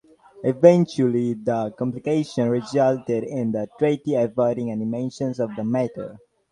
[0.43, 6.17] Eventually the complications resulted in the treaty avoiding any mention of the matter.